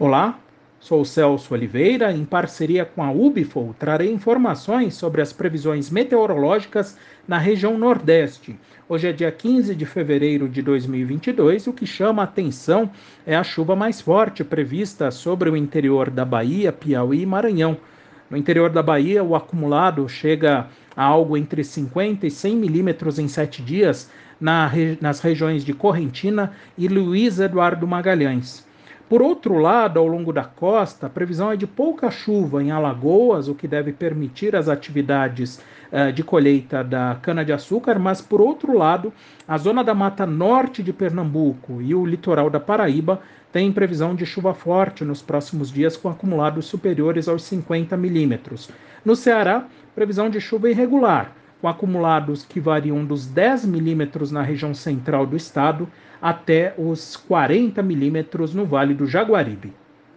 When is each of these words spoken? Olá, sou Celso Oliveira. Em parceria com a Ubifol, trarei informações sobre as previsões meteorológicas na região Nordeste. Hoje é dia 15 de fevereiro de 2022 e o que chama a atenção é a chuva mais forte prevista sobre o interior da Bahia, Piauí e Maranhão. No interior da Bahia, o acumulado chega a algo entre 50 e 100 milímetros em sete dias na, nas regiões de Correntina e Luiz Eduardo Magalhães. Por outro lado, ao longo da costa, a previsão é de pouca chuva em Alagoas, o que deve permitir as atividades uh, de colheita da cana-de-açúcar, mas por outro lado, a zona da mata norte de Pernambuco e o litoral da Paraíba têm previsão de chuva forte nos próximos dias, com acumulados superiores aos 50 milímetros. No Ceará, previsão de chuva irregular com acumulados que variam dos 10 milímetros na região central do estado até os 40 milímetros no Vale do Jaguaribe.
Olá, 0.00 0.38
sou 0.78 1.04
Celso 1.04 1.52
Oliveira. 1.52 2.12
Em 2.12 2.24
parceria 2.24 2.84
com 2.84 3.02
a 3.02 3.10
Ubifol, 3.10 3.74
trarei 3.76 4.12
informações 4.12 4.94
sobre 4.94 5.20
as 5.20 5.32
previsões 5.32 5.90
meteorológicas 5.90 6.96
na 7.26 7.36
região 7.36 7.76
Nordeste. 7.76 8.56
Hoje 8.88 9.08
é 9.08 9.12
dia 9.12 9.32
15 9.32 9.74
de 9.74 9.84
fevereiro 9.84 10.48
de 10.48 10.62
2022 10.62 11.64
e 11.64 11.70
o 11.70 11.72
que 11.72 11.84
chama 11.84 12.22
a 12.22 12.26
atenção 12.26 12.88
é 13.26 13.34
a 13.34 13.42
chuva 13.42 13.74
mais 13.74 14.00
forte 14.00 14.44
prevista 14.44 15.10
sobre 15.10 15.50
o 15.50 15.56
interior 15.56 16.10
da 16.10 16.24
Bahia, 16.24 16.70
Piauí 16.70 17.22
e 17.22 17.26
Maranhão. 17.26 17.76
No 18.30 18.36
interior 18.36 18.70
da 18.70 18.84
Bahia, 18.84 19.24
o 19.24 19.34
acumulado 19.34 20.08
chega 20.08 20.68
a 20.96 21.02
algo 21.02 21.36
entre 21.36 21.64
50 21.64 22.24
e 22.24 22.30
100 22.30 22.54
milímetros 22.54 23.18
em 23.18 23.26
sete 23.26 23.60
dias 23.60 24.08
na, 24.40 24.70
nas 25.00 25.18
regiões 25.18 25.64
de 25.64 25.72
Correntina 25.72 26.52
e 26.76 26.86
Luiz 26.86 27.40
Eduardo 27.40 27.84
Magalhães. 27.84 28.67
Por 29.08 29.22
outro 29.22 29.56
lado, 29.56 29.98
ao 29.98 30.06
longo 30.06 30.34
da 30.34 30.44
costa, 30.44 31.06
a 31.06 31.10
previsão 31.10 31.50
é 31.50 31.56
de 31.56 31.66
pouca 31.66 32.10
chuva 32.10 32.62
em 32.62 32.70
Alagoas, 32.70 33.48
o 33.48 33.54
que 33.54 33.66
deve 33.66 33.90
permitir 33.90 34.54
as 34.54 34.68
atividades 34.68 35.62
uh, 35.90 36.12
de 36.12 36.22
colheita 36.22 36.84
da 36.84 37.16
cana-de-açúcar, 37.22 37.98
mas 37.98 38.20
por 38.20 38.38
outro 38.38 38.76
lado, 38.76 39.10
a 39.46 39.56
zona 39.56 39.82
da 39.82 39.94
mata 39.94 40.26
norte 40.26 40.82
de 40.82 40.92
Pernambuco 40.92 41.80
e 41.80 41.94
o 41.94 42.04
litoral 42.04 42.50
da 42.50 42.60
Paraíba 42.60 43.22
têm 43.50 43.72
previsão 43.72 44.14
de 44.14 44.26
chuva 44.26 44.52
forte 44.52 45.06
nos 45.06 45.22
próximos 45.22 45.72
dias, 45.72 45.96
com 45.96 46.10
acumulados 46.10 46.66
superiores 46.66 47.28
aos 47.28 47.44
50 47.44 47.96
milímetros. 47.96 48.68
No 49.02 49.16
Ceará, 49.16 49.64
previsão 49.94 50.28
de 50.28 50.38
chuva 50.38 50.68
irregular 50.68 51.37
com 51.60 51.68
acumulados 51.68 52.44
que 52.44 52.60
variam 52.60 53.04
dos 53.04 53.26
10 53.26 53.66
milímetros 53.66 54.30
na 54.30 54.42
região 54.42 54.74
central 54.74 55.26
do 55.26 55.36
estado 55.36 55.88
até 56.20 56.74
os 56.76 57.16
40 57.16 57.82
milímetros 57.82 58.54
no 58.54 58.66
Vale 58.66 58.94
do 58.94 59.06
Jaguaribe. 59.06 59.72